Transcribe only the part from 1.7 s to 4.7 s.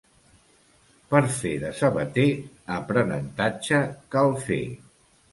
sabater aprenentatge cal fer.